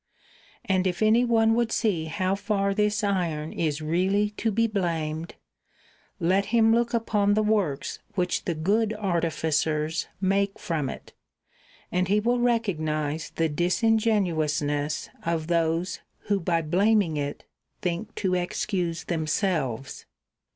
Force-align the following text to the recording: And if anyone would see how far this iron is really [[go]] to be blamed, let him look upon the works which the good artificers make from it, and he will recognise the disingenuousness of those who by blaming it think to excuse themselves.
And 0.65 0.87
if 0.87 1.03
anyone 1.03 1.53
would 1.53 1.71
see 1.71 2.05
how 2.05 2.33
far 2.33 2.73
this 2.73 3.03
iron 3.03 3.53
is 3.53 3.83
really 3.83 4.31
[[go]] 4.31 4.33
to 4.37 4.51
be 4.51 4.65
blamed, 4.65 5.35
let 6.19 6.45
him 6.47 6.73
look 6.73 6.95
upon 6.95 7.35
the 7.35 7.43
works 7.43 7.99
which 8.15 8.45
the 8.45 8.55
good 8.55 8.95
artificers 8.95 10.07
make 10.19 10.57
from 10.57 10.89
it, 10.89 11.13
and 11.91 12.07
he 12.07 12.19
will 12.19 12.39
recognise 12.39 13.29
the 13.35 13.47
disingenuousness 13.47 15.09
of 15.23 15.45
those 15.45 15.99
who 16.21 16.39
by 16.39 16.63
blaming 16.63 17.15
it 17.15 17.43
think 17.83 18.15
to 18.15 18.33
excuse 18.33 19.03
themselves. 19.03 20.07